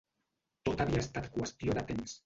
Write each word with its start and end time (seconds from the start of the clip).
Tot 0.69 0.81
havia 0.87 1.05
estat 1.05 1.31
qüestió 1.37 1.81
de 1.81 1.89
temps. 1.93 2.19